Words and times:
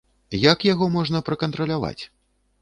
Як 0.43 0.65
яго 0.67 0.87
можна 0.95 1.21
пракантраляваць? 1.29 2.01